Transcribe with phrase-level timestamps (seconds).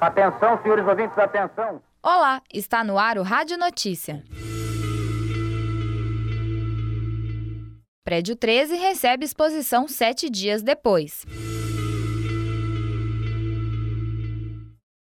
[0.00, 1.80] Atenção, senhores ouvintes, atenção.
[2.02, 4.24] Olá, está no ar o Rádio Notícia.
[8.04, 11.24] Prédio 13 recebe exposição sete dias depois.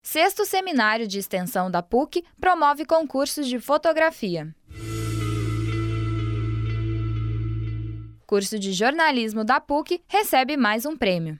[0.03, 4.55] Sexto Seminário de Extensão da PUC promove concursos de fotografia.
[8.29, 11.39] Curso de jornalismo da PUC recebe mais um prêmio.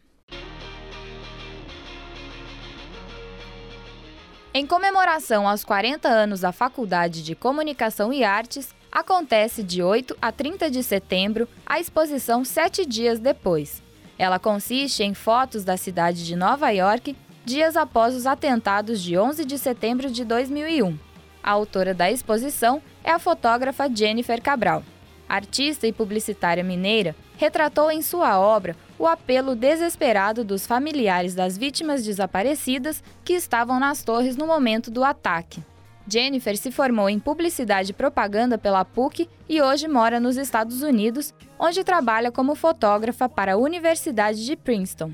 [4.55, 10.33] Em comemoração aos 40 anos da Faculdade de Comunicação e Artes, acontece de 8 a
[10.33, 13.83] 30 de setembro a exposição Sete Dias Depois.
[14.19, 19.45] Ela consiste em fotos da cidade de Nova York dias após os atentados de 11
[19.45, 20.99] de setembro de 2001.
[21.43, 24.83] A autora da exposição é a fotógrafa Jennifer Cabral.
[25.29, 32.03] Artista e publicitária mineira, retratou em sua obra o apelo desesperado dos familiares das vítimas
[32.03, 35.63] desaparecidas que estavam nas torres no momento do ataque.
[36.11, 41.35] Jennifer se formou em publicidade e propaganda pela PUC e hoje mora nos Estados Unidos,
[41.59, 45.13] onde trabalha como fotógrafa para a Universidade de Princeton.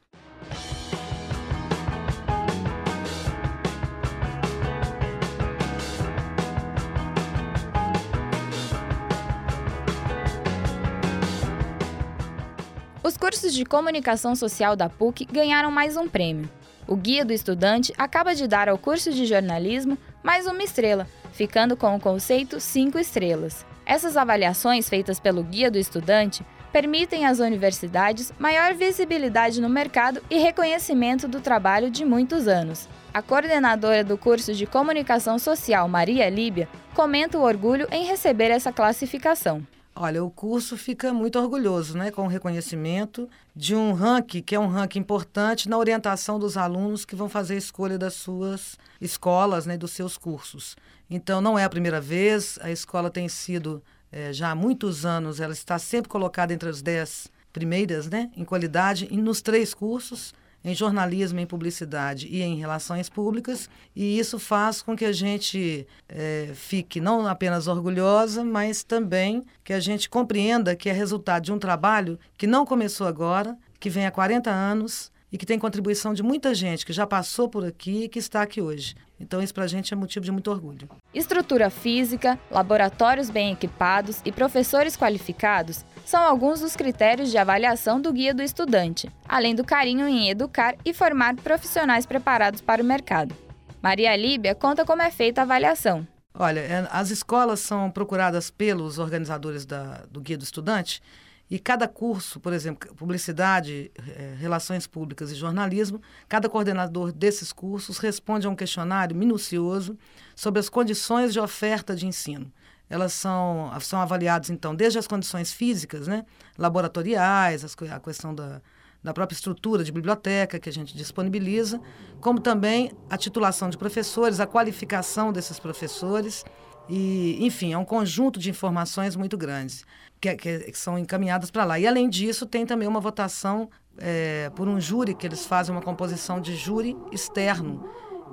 [13.09, 16.47] Os cursos de comunicação social da PUC ganharam mais um prêmio.
[16.87, 21.75] O Guia do Estudante acaba de dar ao curso de jornalismo mais uma estrela, ficando
[21.75, 23.65] com o conceito 5 estrelas.
[23.83, 30.37] Essas avaliações feitas pelo Guia do Estudante permitem às universidades maior visibilidade no mercado e
[30.37, 32.87] reconhecimento do trabalho de muitos anos.
[33.11, 38.71] A coordenadora do curso de Comunicação Social, Maria Líbia, comenta o orgulho em receber essa
[38.71, 39.65] classificação.
[40.01, 44.59] Olha, o curso fica muito orgulhoso né, com o reconhecimento de um ranking, que é
[44.59, 49.65] um ranking importante na orientação dos alunos que vão fazer a escolha das suas escolas,
[49.65, 50.77] né, dos seus cursos.
[51.09, 55.41] Então, não é a primeira vez, a escola tem sido, é, já há muitos anos,
[55.41, 60.33] ela está sempre colocada entre as dez primeiras né, em qualidade nos três cursos
[60.63, 65.87] em jornalismo, em publicidade e em relações públicas, e isso faz com que a gente
[66.07, 71.53] é, fique não apenas orgulhosa, mas também que a gente compreenda que é resultado de
[71.53, 76.13] um trabalho que não começou agora, que vem há 40 anos e que tem contribuição
[76.13, 78.95] de muita gente que já passou por aqui e que está aqui hoje.
[79.19, 80.89] Então, isso para a gente é motivo de muito orgulho.
[81.13, 88.13] Estrutura física, laboratórios bem equipados e professores qualificados são alguns dos critérios de avaliação do
[88.13, 93.35] Guia do Estudante, além do carinho em educar e formar profissionais preparados para o mercado.
[93.81, 96.07] Maria Líbia conta como é feita a avaliação.
[96.33, 101.01] Olha, é, as escolas são procuradas pelos organizadores da, do Guia do Estudante
[101.49, 107.97] e cada curso, por exemplo, publicidade, eh, relações públicas e jornalismo, cada coordenador desses cursos
[107.97, 109.97] responde a um questionário minucioso
[110.35, 112.51] sobre as condições de oferta de ensino.
[112.87, 116.23] Elas são, são avaliadas, então, desde as condições físicas, né,
[116.57, 118.61] laboratoriais, a questão da,
[119.03, 121.79] da própria estrutura de biblioteca que a gente disponibiliza,
[122.21, 126.43] como também a titulação de professores, a qualificação desses professores
[126.89, 129.85] e, enfim, é um conjunto de informações muito grandes
[130.19, 131.79] que, que, são encaminhadas para lá.
[131.79, 135.81] E, além disso, tem também uma votação é, por um júri, que eles fazem uma
[135.81, 137.87] composição de júri externo.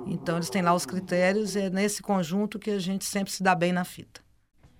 [0.07, 3.53] Então, eles têm lá os critérios, é nesse conjunto que a gente sempre se dá
[3.53, 4.21] bem na fita.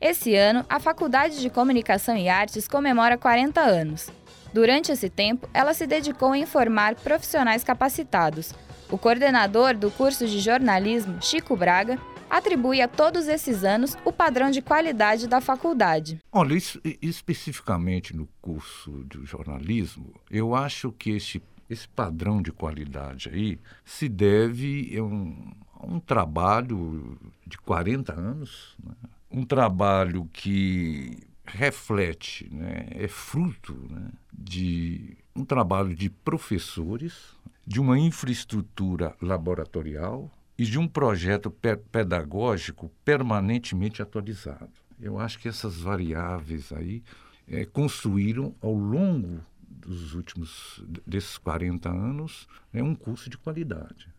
[0.01, 4.09] Esse ano, a Faculdade de Comunicação e Artes comemora 40 anos.
[4.53, 8.53] Durante esse tempo, ela se dedicou a informar profissionais capacitados.
[8.89, 14.51] O coordenador do curso de jornalismo, Chico Braga, atribui a todos esses anos o padrão
[14.51, 16.19] de qualidade da faculdade.
[16.31, 23.29] Olha, isso, especificamente no curso de jornalismo, eu acho que esse esse padrão de qualidade
[23.29, 28.95] aí se deve a um, a um trabalho de 40 anos, né?
[29.29, 32.87] um trabalho que reflete, né?
[32.91, 34.11] é fruto né?
[34.31, 37.35] de um trabalho de professores,
[37.65, 44.71] de uma infraestrutura laboratorial e de um projeto pe pedagógico permanentemente atualizado.
[44.99, 47.03] Eu acho que essas variáveis aí
[47.47, 54.09] é, construíram ao longo dos últimos desses 40 anos é um curso de qualidade.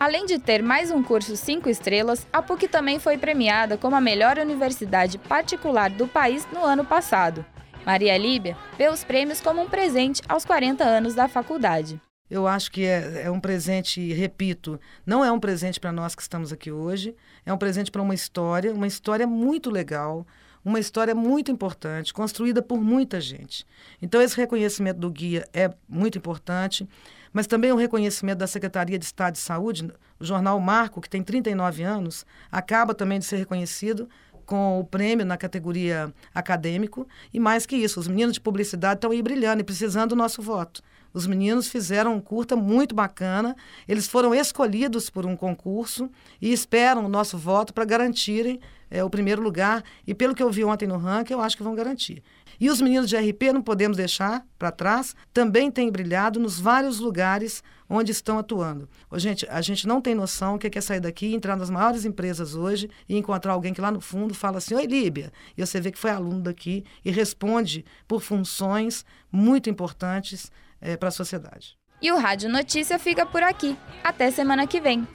[0.00, 4.00] Além de ter mais um curso cinco estrelas, a PUC também foi premiada como a
[4.00, 7.44] melhor universidade particular do país no ano passado.
[7.86, 12.00] Maria Líbia vê os prêmios como um presente aos 40 anos da faculdade.
[12.34, 16.22] Eu acho que é, é um presente, repito, não é um presente para nós que
[16.22, 17.14] estamos aqui hoje,
[17.46, 20.26] é um presente para uma história, uma história muito legal,
[20.64, 23.64] uma história muito importante, construída por muita gente.
[24.02, 26.88] Então, esse reconhecimento do guia é muito importante,
[27.32, 29.88] mas também o reconhecimento da Secretaria de Estado de Saúde,
[30.18, 34.08] o jornal Marco, que tem 39 anos, acaba também de ser reconhecido
[34.44, 37.06] com o prêmio na categoria acadêmico.
[37.32, 40.42] E mais que isso, os meninos de publicidade estão aí brilhando e precisando do nosso
[40.42, 40.82] voto.
[41.14, 43.56] Os meninos fizeram um curta muito bacana,
[43.86, 46.10] eles foram escolhidos por um concurso
[46.42, 49.84] e esperam o nosso voto para garantirem é, o primeiro lugar.
[50.04, 52.20] E pelo que eu vi ontem no ranking, eu acho que vão garantir.
[52.60, 56.98] E os meninos de RP, não podemos deixar para trás, também têm brilhado nos vários
[56.98, 58.88] lugares onde estão atuando.
[59.10, 62.04] Ô, gente, a gente não tem noção o que é sair daqui, entrar nas maiores
[62.04, 65.80] empresas hoje e encontrar alguém que lá no fundo fala assim, oi Líbia, e você
[65.80, 70.50] vê que foi aluno daqui e responde por funções muito importantes
[70.84, 71.76] é, para a sociedade.
[72.00, 73.76] E o Rádio Notícia fica por aqui.
[74.04, 75.08] Até semana que vem.